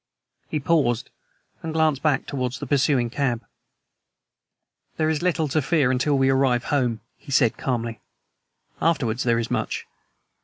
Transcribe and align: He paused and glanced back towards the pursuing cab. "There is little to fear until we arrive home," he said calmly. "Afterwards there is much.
He 0.49 0.59
paused 0.59 1.11
and 1.61 1.73
glanced 1.73 2.01
back 2.01 2.25
towards 2.25 2.57
the 2.57 2.65
pursuing 2.65 3.11
cab. 3.11 3.45
"There 4.97 5.11
is 5.11 5.21
little 5.21 5.47
to 5.49 5.61
fear 5.61 5.91
until 5.91 6.17
we 6.17 6.29
arrive 6.31 6.63
home," 6.63 7.01
he 7.17 7.31
said 7.31 7.55
calmly. 7.55 7.99
"Afterwards 8.81 9.21
there 9.21 9.37
is 9.37 9.51
much. 9.51 9.85